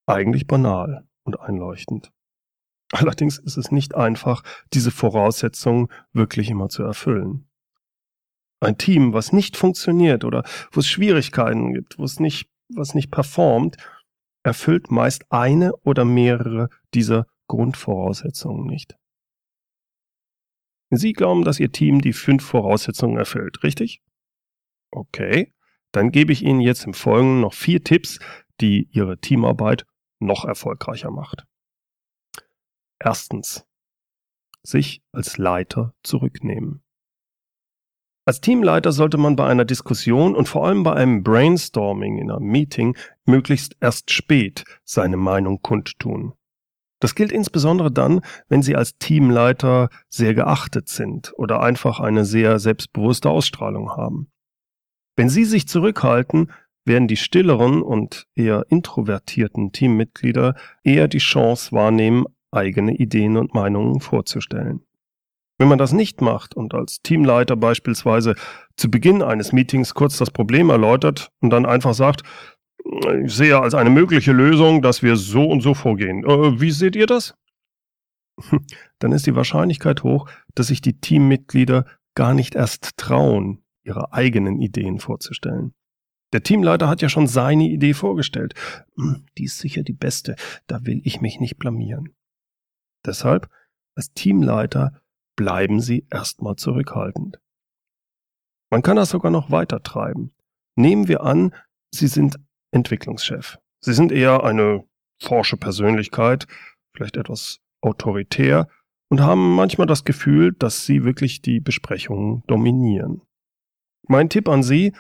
Eigentlich 0.06 0.48
banal 0.48 1.08
und 1.24 1.40
einleuchtend. 1.40 2.12
Allerdings 2.92 3.40
ist 3.40 3.58
es 3.58 3.72
nicht 3.72 3.96
einfach, 3.96 4.44
diese 4.74 4.92
Voraussetzungen 4.92 5.88
wirklich 6.12 6.50
immer 6.50 6.70
zu 6.70 6.84
erfüllen. 6.84 7.50
Ein 8.62 8.78
Team, 8.78 9.14
was 9.14 9.34
nicht 9.34 9.58
funktioniert 9.58 10.24
oder 10.24 10.44
wo 10.72 10.80
es 10.80 10.88
Schwierigkeiten 10.88 11.74
gibt, 11.74 12.00
wo 12.00 12.04
es 12.04 12.20
nicht, 12.20 12.50
was 12.70 12.96
nicht 12.96 13.12
performt, 13.12 13.78
erfüllt 14.44 14.92
meist 14.92 15.32
eine 15.32 15.76
oder 15.84 16.06
mehrere 16.06 16.70
dieser 16.94 17.28
Grundvoraussetzungen 17.48 18.66
nicht. 18.66 18.96
Sie 20.92 21.14
glauben, 21.14 21.44
dass 21.44 21.60
Ihr 21.60 21.72
Team 21.72 22.02
die 22.02 22.14
fünf 22.14 22.46
Voraussetzungen 22.46 23.18
erfüllt, 23.18 23.64
richtig? 23.64 24.02
Okay, 24.92 25.54
dann 25.92 26.12
gebe 26.12 26.32
ich 26.32 26.44
Ihnen 26.44 26.62
jetzt 26.62 26.86
im 26.86 26.94
Folgenden 26.94 27.42
noch 27.42 27.54
vier 27.54 27.84
Tipps, 27.84 28.20
die 28.62 28.88
Ihre 28.92 29.18
Teamarbeit 29.18 29.86
noch 30.20 30.46
erfolgreicher 30.46 31.12
macht. 31.12 31.46
Erstens. 33.00 33.66
Sich 34.64 35.04
als 35.12 35.38
Leiter 35.38 35.94
zurücknehmen. 36.02 36.85
Als 38.28 38.42
Teamleiter 38.42 38.92
sollte 38.92 39.18
man 39.20 39.36
bei 39.36 39.46
einer 39.46 39.66
Diskussion 39.66 40.36
und 40.36 40.48
vor 40.48 40.66
allem 40.66 40.82
bei 40.82 40.94
einem 40.94 41.22
Brainstorming 41.22 42.18
in 42.18 42.32
einem 42.32 42.48
Meeting 42.48 42.98
möglichst 43.26 43.78
erst 43.80 44.10
spät 44.10 44.64
seine 44.84 45.16
Meinung 45.16 45.62
kundtun. 45.62 46.34
Das 47.00 47.14
gilt 47.14 47.32
insbesondere 47.32 47.92
dann, 47.92 48.22
wenn 48.50 48.64
Sie 48.64 48.76
als 48.76 48.98
Teamleiter 48.98 49.90
sehr 50.10 50.34
geachtet 50.34 50.90
sind 50.90 51.34
oder 51.38 51.62
einfach 51.62 52.00
eine 52.00 52.26
sehr 52.26 52.58
selbstbewusste 52.58 53.30
Ausstrahlung 53.30 53.92
haben. 53.92 54.32
Wenn 55.16 55.30
Sie 55.30 55.46
sich 55.46 55.68
zurückhalten, 55.68 56.52
werden 56.84 57.08
die 57.08 57.18
stilleren 57.18 57.84
und 57.84 58.28
eher 58.34 58.66
introvertierten 58.70 59.72
Teammitglieder 59.72 60.56
eher 60.84 61.08
die 61.08 61.20
Chance 61.20 61.72
wahrnehmen, 61.74 62.26
eigene 62.50 62.96
Ideen 62.96 63.38
und 63.38 63.54
Meinungen 63.54 64.00
vorzustellen. 64.00 64.82
Wenn 65.58 65.70
man 65.70 65.78
das 65.78 65.94
nicht 65.94 66.22
macht 66.22 66.56
und 66.56 66.74
als 66.74 67.02
Teamleiter 67.02 67.56
beispielsweise 67.56 68.36
zu 68.76 68.92
Beginn 68.92 69.22
eines 69.22 69.54
Meetings 69.54 69.94
kurz 69.94 70.18
das 70.18 70.32
Problem 70.32 70.70
erläutert 70.70 71.32
und 71.40 71.50
dann 71.50 71.66
einfach 71.66 71.94
sagt, 71.94 72.24
ich 73.24 73.34
sehe 73.34 73.60
als 73.60 73.74
eine 73.74 73.90
mögliche 73.90 74.32
Lösung, 74.32 74.82
dass 74.82 75.02
wir 75.02 75.16
so 75.16 75.46
und 75.46 75.62
so 75.62 75.74
vorgehen. 75.74 76.24
Äh, 76.24 76.60
wie 76.60 76.72
seht 76.72 76.96
ihr 76.96 77.08
das? 77.08 77.36
Dann 79.00 79.12
ist 79.12 79.26
die 79.26 79.36
Wahrscheinlichkeit 79.36 80.04
hoch, 80.04 80.30
dass 80.54 80.68
sich 80.68 80.82
die 80.82 81.00
Teammitglieder 81.00 81.86
gar 82.16 82.34
nicht 82.34 82.54
erst 82.56 82.98
trauen, 82.98 83.64
ihre 83.84 84.14
eigenen 84.14 84.62
Ideen 84.62 85.00
vorzustellen. 85.00 85.74
Der 86.34 86.44
Teamleiter 86.44 86.90
hat 86.90 87.02
ja 87.02 87.10
schon 87.10 87.28
seine 87.28 87.66
Idee 87.70 87.94
vorgestellt. 87.94 88.54
Hm, 88.98 89.26
die 89.38 89.46
ist 89.46 89.60
sicher 89.60 89.84
die 89.84 89.94
beste, 89.94 90.36
da 90.68 90.86
will 90.86 91.02
ich 91.04 91.22
mich 91.22 91.40
nicht 91.40 91.58
blamieren. 91.58 92.14
Deshalb, 93.06 93.50
als 93.96 94.12
Teamleiter 94.14 95.02
bleiben 95.36 95.80
Sie 95.80 96.06
erstmal 96.10 96.56
zurückhaltend. 96.56 97.40
Man 98.70 98.82
kann 98.82 98.96
das 98.96 99.10
sogar 99.10 99.32
noch 99.32 99.52
weiter 99.52 99.84
treiben. 99.84 100.34
Nehmen 100.76 101.08
wir 101.08 101.22
an, 101.24 101.54
Sie 101.92 102.08
sind 102.08 102.38
Entwicklungschef. 102.72 103.58
Sie 103.80 103.94
sind 103.94 104.12
eher 104.12 104.44
eine 104.44 104.84
forsche 105.22 105.58
Persönlichkeit, 105.58 106.48
vielleicht 106.94 107.18
etwas 107.18 107.60
autoritär 107.82 108.68
und 109.10 109.22
haben 109.22 109.56
manchmal 109.56 109.88
das 109.88 110.04
Gefühl, 110.04 110.54
dass 110.54 110.86
Sie 110.86 111.04
wirklich 111.04 111.42
die 111.42 111.60
Besprechungen 111.60 112.44
dominieren. 112.48 113.22
Mein 114.08 114.30
Tipp 114.30 114.50
an 114.50 114.64
Sie, 114.64 114.94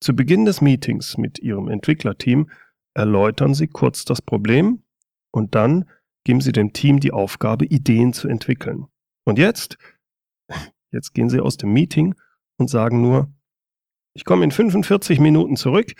zu 0.00 0.14
Beginn 0.14 0.44
des 0.44 0.60
Meetings 0.60 1.18
mit 1.18 1.40
Ihrem 1.40 1.68
Entwicklerteam 1.68 2.50
erläutern 2.94 3.54
Sie 3.54 3.66
kurz 3.66 4.04
das 4.04 4.22
Problem 4.22 4.82
und 5.32 5.54
dann 5.54 5.88
geben 6.24 6.40
Sie 6.40 6.52
dem 6.52 6.72
Team 6.72 7.00
die 7.00 7.12
Aufgabe, 7.12 7.64
Ideen 7.64 8.12
zu 8.12 8.28
entwickeln. 8.28 8.86
Und 9.28 9.38
jetzt, 9.38 9.76
jetzt 10.90 11.12
gehen 11.12 11.28
Sie 11.28 11.40
aus 11.40 11.58
dem 11.58 11.70
Meeting 11.70 12.14
und 12.56 12.70
sagen 12.70 13.02
nur, 13.02 13.30
ich 14.14 14.24
komme 14.24 14.42
in 14.42 14.50
45 14.50 15.20
Minuten 15.20 15.54
zurück, 15.56 15.92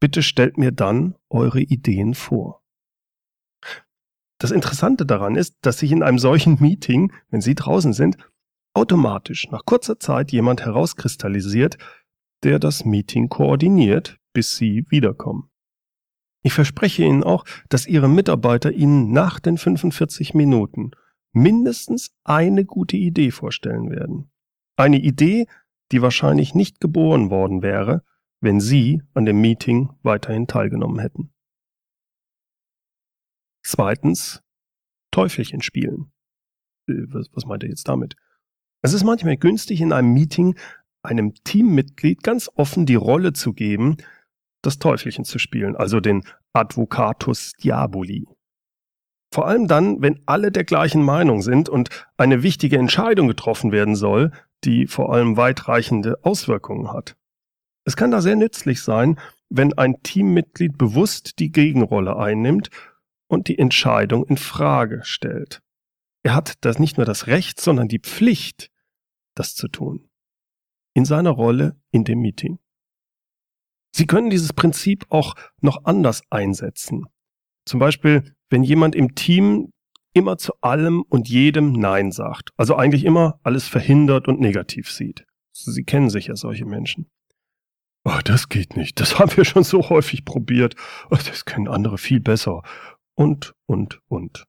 bitte 0.00 0.22
stellt 0.22 0.58
mir 0.58 0.70
dann 0.70 1.14
eure 1.30 1.62
Ideen 1.62 2.12
vor. 2.12 2.62
Das 4.38 4.50
Interessante 4.50 5.06
daran 5.06 5.34
ist, 5.34 5.56
dass 5.62 5.78
sich 5.78 5.92
in 5.92 6.02
einem 6.02 6.18
solchen 6.18 6.60
Meeting, 6.60 7.10
wenn 7.30 7.40
Sie 7.40 7.54
draußen 7.54 7.94
sind, 7.94 8.18
automatisch 8.74 9.48
nach 9.50 9.64
kurzer 9.64 9.98
Zeit 9.98 10.30
jemand 10.30 10.66
herauskristallisiert, 10.66 11.78
der 12.42 12.58
das 12.58 12.84
Meeting 12.84 13.30
koordiniert, 13.30 14.18
bis 14.34 14.56
Sie 14.56 14.84
wiederkommen. 14.90 15.50
Ich 16.42 16.52
verspreche 16.52 17.02
Ihnen 17.04 17.24
auch, 17.24 17.46
dass 17.70 17.86
Ihre 17.86 18.10
Mitarbeiter 18.10 18.72
Ihnen 18.72 19.10
nach 19.10 19.40
den 19.40 19.56
45 19.56 20.34
Minuten 20.34 20.90
mindestens 21.34 22.14
eine 22.24 22.64
gute 22.64 22.96
Idee 22.96 23.30
vorstellen 23.30 23.90
werden. 23.90 24.30
Eine 24.76 24.98
Idee, 24.98 25.46
die 25.92 26.02
wahrscheinlich 26.02 26.54
nicht 26.54 26.80
geboren 26.80 27.30
worden 27.30 27.62
wäre, 27.62 28.02
wenn 28.40 28.60
Sie 28.60 29.02
an 29.14 29.24
dem 29.24 29.40
Meeting 29.40 29.90
weiterhin 30.02 30.46
teilgenommen 30.46 30.98
hätten. 30.98 31.32
Zweitens, 33.64 34.42
Teufelchen 35.10 35.62
spielen. 35.62 36.12
Äh, 36.88 37.06
was, 37.08 37.30
was 37.32 37.46
meint 37.46 37.62
er 37.62 37.70
jetzt 37.70 37.88
damit? 37.88 38.16
Es 38.82 38.92
ist 38.92 39.04
manchmal 39.04 39.36
günstig, 39.36 39.80
in 39.80 39.92
einem 39.92 40.12
Meeting 40.12 40.58
einem 41.02 41.34
Teammitglied 41.44 42.22
ganz 42.22 42.50
offen 42.54 42.86
die 42.86 42.94
Rolle 42.94 43.32
zu 43.32 43.52
geben, 43.52 43.96
das 44.62 44.78
Teufelchen 44.78 45.24
zu 45.24 45.38
spielen, 45.38 45.76
also 45.76 46.00
den 46.00 46.24
Advocatus 46.52 47.52
Diaboli. 47.62 48.26
Vor 49.34 49.48
allem 49.48 49.66
dann, 49.66 50.00
wenn 50.00 50.20
alle 50.26 50.52
der 50.52 50.62
gleichen 50.62 51.02
Meinung 51.02 51.42
sind 51.42 51.68
und 51.68 51.88
eine 52.16 52.44
wichtige 52.44 52.78
Entscheidung 52.78 53.26
getroffen 53.26 53.72
werden 53.72 53.96
soll, 53.96 54.30
die 54.62 54.86
vor 54.86 55.12
allem 55.12 55.36
weitreichende 55.36 56.20
Auswirkungen 56.22 56.92
hat. 56.92 57.16
Es 57.84 57.96
kann 57.96 58.12
da 58.12 58.20
sehr 58.20 58.36
nützlich 58.36 58.80
sein, 58.80 59.18
wenn 59.48 59.72
ein 59.72 60.00
Teammitglied 60.04 60.78
bewusst 60.78 61.40
die 61.40 61.50
Gegenrolle 61.50 62.16
einnimmt 62.16 62.70
und 63.26 63.48
die 63.48 63.58
Entscheidung 63.58 64.24
in 64.24 64.36
Frage 64.36 65.00
stellt. 65.02 65.62
Er 66.22 66.36
hat 66.36 66.64
das 66.64 66.78
nicht 66.78 66.96
nur 66.96 67.04
das 67.04 67.26
Recht, 67.26 67.60
sondern 67.60 67.88
die 67.88 67.98
Pflicht, 67.98 68.70
das 69.34 69.56
zu 69.56 69.66
tun 69.66 70.08
in 70.94 71.04
seiner 71.04 71.30
Rolle 71.30 71.76
in 71.90 72.04
dem 72.04 72.20
Meeting. 72.20 72.60
Sie 73.90 74.06
können 74.06 74.30
dieses 74.30 74.52
Prinzip 74.52 75.06
auch 75.08 75.34
noch 75.60 75.86
anders 75.86 76.22
einsetzen. 76.30 77.08
Zum 77.66 77.80
Beispiel, 77.80 78.34
wenn 78.50 78.62
jemand 78.62 78.94
im 78.94 79.14
Team 79.14 79.70
immer 80.12 80.38
zu 80.38 80.52
allem 80.60 81.02
und 81.02 81.28
jedem 81.28 81.72
Nein 81.72 82.12
sagt, 82.12 82.50
also 82.56 82.76
eigentlich 82.76 83.04
immer 83.04 83.40
alles 83.42 83.66
verhindert 83.68 84.28
und 84.28 84.40
negativ 84.40 84.90
sieht. 84.90 85.26
Sie 85.52 85.84
kennen 85.84 86.10
sicher 86.10 86.36
solche 86.36 86.66
Menschen. 86.66 87.10
Oh, 88.04 88.18
das 88.24 88.48
geht 88.48 88.76
nicht. 88.76 89.00
Das 89.00 89.18
haben 89.18 89.36
wir 89.36 89.44
schon 89.44 89.64
so 89.64 89.88
häufig 89.88 90.24
probiert. 90.24 90.74
Oh, 91.10 91.16
das 91.16 91.44
können 91.44 91.68
andere 91.68 91.98
viel 91.98 92.20
besser. 92.20 92.62
Und, 93.14 93.54
und, 93.66 94.00
und. 94.08 94.44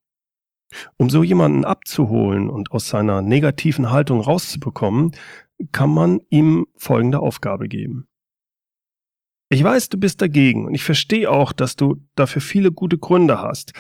Um 0.97 1.09
so 1.09 1.23
jemanden 1.23 1.63
abzuholen 1.63 2.49
und 2.49 2.71
aus 2.71 2.89
seiner 2.89 3.21
negativen 3.21 3.91
Haltung 3.91 4.19
rauszubekommen, 4.19 5.11
kann 5.71 5.89
man 5.89 6.19
ihm 6.29 6.67
folgende 6.75 7.19
Aufgabe 7.19 7.69
geben. 7.69 8.07
Ich 9.49 9.63
weiß, 9.63 9.89
du 9.89 9.99
bist 9.99 10.21
dagegen 10.21 10.65
und 10.65 10.73
ich 10.73 10.83
verstehe 10.83 11.29
auch, 11.29 11.51
dass 11.51 11.75
du 11.75 12.01
dafür 12.15 12.41
viele 12.41 12.71
gute 12.71 12.97
Gründe 12.97 13.39
hast. 13.41 13.73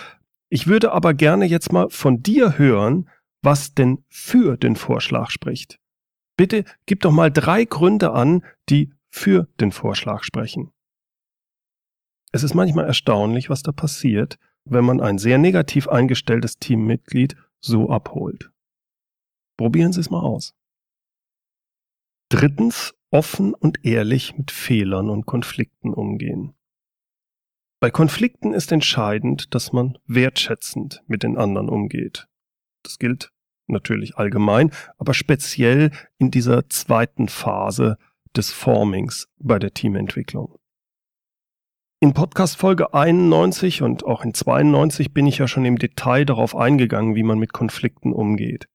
Ich 0.49 0.67
würde 0.67 0.91
aber 0.91 1.13
gerne 1.13 1.45
jetzt 1.45 1.71
mal 1.71 1.89
von 1.89 2.21
dir 2.21 2.57
hören, 2.57 3.09
was 3.41 3.73
denn 3.73 4.03
für 4.07 4.57
den 4.57 4.75
Vorschlag 4.75 5.29
spricht. 5.29 5.79
Bitte 6.37 6.65
gib 6.85 7.01
doch 7.01 7.11
mal 7.11 7.31
drei 7.31 7.65
Gründe 7.65 8.11
an, 8.11 8.43
die 8.69 8.93
für 9.09 9.47
den 9.59 9.71
Vorschlag 9.71 10.23
sprechen. 10.23 10.71
Es 12.31 12.43
ist 12.43 12.53
manchmal 12.53 12.85
erstaunlich, 12.85 13.49
was 13.49 13.63
da 13.63 13.71
passiert, 13.71 14.37
wenn 14.65 14.83
man 14.83 14.99
ein 14.99 15.17
sehr 15.17 15.37
negativ 15.37 15.87
eingestelltes 15.87 16.57
Teammitglied 16.57 17.35
so 17.61 17.89
abholt. 17.89 18.51
Probieren 19.57 19.93
Sie 19.93 20.01
es 20.01 20.09
mal 20.09 20.19
aus. 20.19 20.53
Drittens, 22.29 22.93
offen 23.15 23.53
und 23.53 23.85
ehrlich 23.85 24.37
mit 24.37 24.51
Fehlern 24.51 25.09
und 25.09 25.25
Konflikten 25.25 25.93
umgehen. 25.93 26.53
Bei 27.79 27.89
Konflikten 27.89 28.53
ist 28.53 28.73
entscheidend, 28.73 29.55
dass 29.55 29.71
man 29.71 29.97
wertschätzend 30.05 31.01
mit 31.07 31.23
den 31.23 31.37
anderen 31.37 31.69
umgeht. 31.69 32.27
Das 32.83 32.99
gilt 32.99 33.31
natürlich 33.67 34.17
allgemein, 34.17 34.71
aber 34.97 35.13
speziell 35.13 35.91
in 36.17 36.29
dieser 36.29 36.69
zweiten 36.69 37.29
Phase 37.29 37.97
des 38.35 38.51
Formings 38.51 39.29
bei 39.39 39.59
der 39.59 39.73
Teamentwicklung. 39.73 40.59
In 42.01 42.13
Podcast 42.13 42.57
Folge 42.57 42.93
91 42.93 43.81
und 43.81 44.03
auch 44.03 44.25
in 44.25 44.33
92 44.33 45.13
bin 45.13 45.25
ich 45.25 45.37
ja 45.37 45.47
schon 45.47 45.63
im 45.63 45.79
Detail 45.79 46.25
darauf 46.25 46.53
eingegangen, 46.53 47.15
wie 47.15 47.23
man 47.23 47.39
mit 47.39 47.53
Konflikten 47.53 48.11
umgeht. 48.11 48.67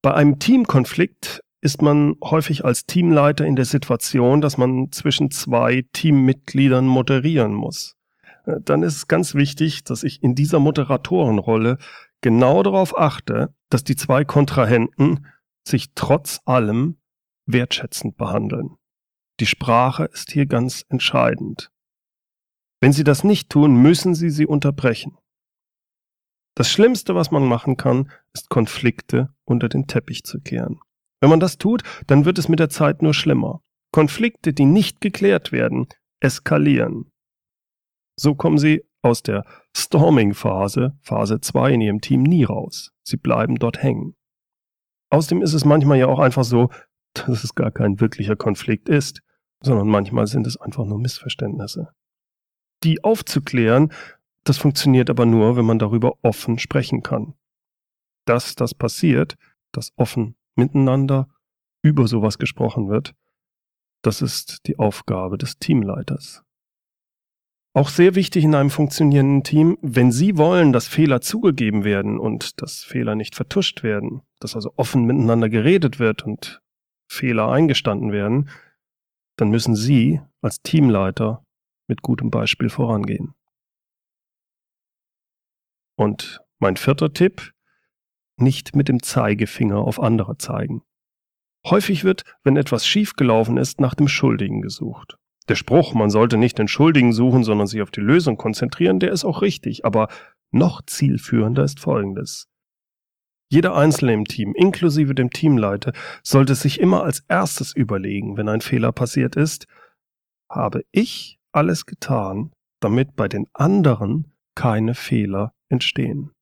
Bei 0.00 0.14
einem 0.14 0.38
Teamkonflikt 0.38 1.42
ist 1.60 1.82
man 1.82 2.14
häufig 2.22 2.64
als 2.64 2.86
Teamleiter 2.86 3.44
in 3.44 3.56
der 3.56 3.64
Situation, 3.64 4.40
dass 4.40 4.58
man 4.58 4.92
zwischen 4.92 5.30
zwei 5.30 5.84
Teammitgliedern 5.92 6.86
moderieren 6.86 7.52
muss. 7.52 7.96
Äh, 8.44 8.60
dann 8.62 8.82
ist 8.82 8.96
es 8.96 9.08
ganz 9.08 9.34
wichtig, 9.34 9.84
dass 9.84 10.02
ich 10.02 10.22
in 10.22 10.34
dieser 10.34 10.60
Moderatorenrolle 10.60 11.78
genau 12.20 12.62
darauf 12.62 12.96
achte, 12.96 13.54
dass 13.70 13.84
die 13.84 13.96
zwei 13.96 14.24
Kontrahenten 14.24 15.26
sich 15.66 15.92
trotz 15.94 16.40
allem 16.44 16.98
wertschätzend 17.46 18.16
behandeln. 18.16 18.76
Die 19.40 19.46
Sprache 19.46 20.04
ist 20.04 20.32
hier 20.32 20.46
ganz 20.46 20.84
entscheidend. 20.88 21.70
Wenn 22.80 22.92
Sie 22.92 23.04
das 23.04 23.24
nicht 23.24 23.50
tun, 23.50 23.74
müssen 23.74 24.14
Sie 24.14 24.30
sie 24.30 24.46
unterbrechen. 24.46 25.16
Das 26.54 26.70
Schlimmste, 26.70 27.14
was 27.14 27.30
man 27.30 27.44
machen 27.44 27.76
kann, 27.76 28.10
ist 28.32 28.50
Konflikte 28.50 29.32
unter 29.44 29.68
den 29.68 29.86
Teppich 29.86 30.24
zu 30.24 30.40
kehren. 30.40 30.80
Wenn 31.20 31.30
man 31.30 31.40
das 31.40 31.58
tut, 31.58 31.82
dann 32.06 32.24
wird 32.24 32.38
es 32.38 32.48
mit 32.48 32.60
der 32.60 32.68
Zeit 32.68 33.02
nur 33.02 33.14
schlimmer. 33.14 33.62
Konflikte, 33.92 34.52
die 34.52 34.64
nicht 34.64 35.00
geklärt 35.00 35.52
werden, 35.52 35.86
eskalieren. 36.20 37.10
So 38.16 38.34
kommen 38.34 38.58
Sie 38.58 38.84
aus 39.02 39.22
der 39.22 39.44
Storming-Phase, 39.76 40.98
Phase 41.02 41.40
2 41.40 41.72
in 41.72 41.80
Ihrem 41.80 42.00
Team 42.00 42.22
nie 42.22 42.44
raus. 42.44 42.92
Sie 43.02 43.16
bleiben 43.16 43.56
dort 43.56 43.82
hängen. 43.82 44.16
Außerdem 45.10 45.42
ist 45.42 45.54
es 45.54 45.64
manchmal 45.64 45.98
ja 45.98 46.06
auch 46.06 46.18
einfach 46.18 46.44
so, 46.44 46.70
dass 47.14 47.44
es 47.44 47.54
gar 47.54 47.70
kein 47.70 48.00
wirklicher 48.00 48.36
Konflikt 48.36 48.88
ist, 48.88 49.22
sondern 49.62 49.88
manchmal 49.88 50.26
sind 50.26 50.46
es 50.46 50.56
einfach 50.56 50.84
nur 50.84 50.98
Missverständnisse. 50.98 51.88
Die 52.84 53.02
aufzuklären, 53.02 53.92
das 54.44 54.58
funktioniert 54.58 55.10
aber 55.10 55.26
nur, 55.26 55.56
wenn 55.56 55.64
man 55.64 55.78
darüber 55.78 56.12
offen 56.22 56.58
sprechen 56.58 57.02
kann. 57.02 57.34
Dass 58.24 58.54
das 58.54 58.74
passiert, 58.74 59.36
dass 59.72 59.92
offen 59.96 60.36
miteinander 60.58 61.28
über 61.82 62.06
sowas 62.08 62.38
gesprochen 62.38 62.88
wird, 62.88 63.14
das 64.02 64.22
ist 64.22 64.66
die 64.66 64.78
Aufgabe 64.78 65.38
des 65.38 65.58
Teamleiters. 65.58 66.42
Auch 67.74 67.88
sehr 67.88 68.14
wichtig 68.14 68.44
in 68.44 68.54
einem 68.54 68.70
funktionierenden 68.70 69.44
Team, 69.44 69.78
wenn 69.82 70.10
Sie 70.10 70.36
wollen, 70.36 70.72
dass 70.72 70.88
Fehler 70.88 71.20
zugegeben 71.20 71.84
werden 71.84 72.18
und 72.18 72.60
dass 72.60 72.82
Fehler 72.82 73.14
nicht 73.14 73.36
vertuscht 73.36 73.82
werden, 73.82 74.22
dass 74.40 74.56
also 74.56 74.72
offen 74.76 75.04
miteinander 75.04 75.48
geredet 75.48 75.98
wird 75.98 76.24
und 76.24 76.60
Fehler 77.08 77.48
eingestanden 77.50 78.10
werden, 78.10 78.50
dann 79.36 79.50
müssen 79.50 79.76
Sie 79.76 80.20
als 80.40 80.60
Teamleiter 80.62 81.44
mit 81.88 82.02
gutem 82.02 82.30
Beispiel 82.30 82.68
vorangehen. 82.68 83.34
Und 85.96 86.40
mein 86.58 86.76
vierter 86.76 87.12
Tipp, 87.12 87.52
nicht 88.40 88.76
mit 88.76 88.88
dem 88.88 89.02
Zeigefinger 89.02 89.78
auf 89.78 90.00
andere 90.00 90.38
zeigen. 90.38 90.82
Häufig 91.66 92.04
wird, 92.04 92.22
wenn 92.44 92.56
etwas 92.56 92.86
schiefgelaufen 92.86 93.56
ist, 93.56 93.80
nach 93.80 93.94
dem 93.94 94.08
Schuldigen 94.08 94.62
gesucht. 94.62 95.18
Der 95.48 95.54
Spruch, 95.54 95.94
man 95.94 96.10
sollte 96.10 96.36
nicht 96.36 96.58
den 96.58 96.68
Schuldigen 96.68 97.12
suchen, 97.12 97.42
sondern 97.42 97.66
sich 97.66 97.82
auf 97.82 97.90
die 97.90 98.00
Lösung 98.00 98.36
konzentrieren, 98.36 99.00
der 99.00 99.12
ist 99.12 99.24
auch 99.24 99.42
richtig, 99.42 99.84
aber 99.84 100.08
noch 100.50 100.82
zielführender 100.82 101.64
ist 101.64 101.80
Folgendes. 101.80 102.48
Jeder 103.50 103.74
Einzelne 103.74 104.12
im 104.12 104.26
Team, 104.26 104.54
inklusive 104.54 105.14
dem 105.14 105.30
Teamleiter, 105.30 105.92
sollte 106.22 106.54
sich 106.54 106.80
immer 106.80 107.02
als 107.02 107.24
erstes 107.28 107.74
überlegen, 107.74 108.36
wenn 108.36 108.48
ein 108.48 108.60
Fehler 108.60 108.92
passiert 108.92 109.36
ist, 109.36 109.66
habe 110.50 110.84
ich 110.90 111.38
alles 111.52 111.86
getan, 111.86 112.52
damit 112.80 113.16
bei 113.16 113.26
den 113.26 113.46
anderen 113.54 114.32
keine 114.54 114.94
Fehler 114.94 115.54
entstehen. 115.70 116.32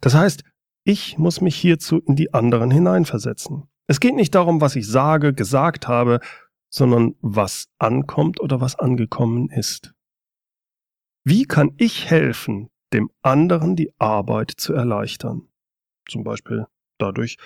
Das 0.00 0.14
heißt, 0.14 0.42
ich 0.84 1.18
muss 1.18 1.40
mich 1.40 1.56
hierzu 1.56 1.98
in 2.00 2.16
die 2.16 2.32
anderen 2.32 2.70
hineinversetzen. 2.70 3.64
Es 3.86 4.00
geht 4.00 4.14
nicht 4.14 4.34
darum, 4.34 4.60
was 4.60 4.76
ich 4.76 4.86
sage, 4.86 5.32
gesagt 5.32 5.88
habe, 5.88 6.20
sondern 6.70 7.14
was 7.20 7.68
ankommt 7.78 8.40
oder 8.40 8.60
was 8.60 8.78
angekommen 8.78 9.50
ist. 9.50 9.94
Wie 11.24 11.44
kann 11.44 11.72
ich 11.76 12.10
helfen, 12.10 12.70
dem 12.92 13.10
anderen 13.22 13.76
die 13.76 13.92
Arbeit 13.98 14.52
zu 14.56 14.72
erleichtern? 14.72 15.48
Zum 16.08 16.24
Beispiel 16.24 16.66
dadurch, 16.98 17.36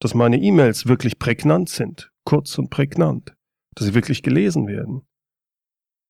dass 0.00 0.14
meine 0.14 0.38
E-Mails 0.38 0.86
wirklich 0.86 1.18
prägnant 1.18 1.68
sind, 1.68 2.12
kurz 2.24 2.58
und 2.58 2.70
prägnant, 2.70 3.34
dass 3.74 3.86
sie 3.86 3.94
wirklich 3.94 4.22
gelesen 4.22 4.66
werden. 4.66 5.06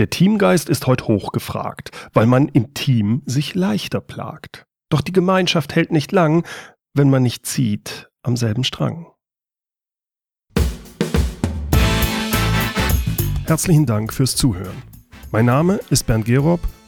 Der 0.00 0.10
Teamgeist 0.10 0.68
ist 0.68 0.88
heute 0.88 1.06
hochgefragt, 1.06 1.92
weil 2.12 2.26
man 2.26 2.48
im 2.48 2.74
Team 2.74 3.22
sich 3.26 3.54
leichter 3.54 4.00
plagt. 4.00 4.66
Doch 4.90 5.00
die 5.00 5.12
Gemeinschaft 5.12 5.76
hält 5.76 5.92
nicht 5.92 6.10
lang, 6.10 6.44
wenn 6.92 7.08
man 7.08 7.22
nicht 7.22 7.46
zieht 7.46 8.10
am 8.24 8.36
selben 8.36 8.64
Strang. 8.64 9.06
Herzlichen 13.46 13.86
Dank 13.86 14.12
fürs 14.12 14.34
Zuhören. 14.34 14.82
Mein 15.30 15.46
Name 15.46 15.78
ist 15.90 16.08
Bernd 16.08 16.24
Gerob 16.24 16.60